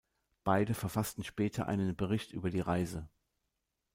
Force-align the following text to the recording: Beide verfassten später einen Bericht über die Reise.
Beide 0.43 0.73
verfassten 0.73 1.23
später 1.23 1.67
einen 1.67 1.95
Bericht 1.95 2.31
über 2.31 2.49
die 2.49 2.59
Reise. 2.61 3.07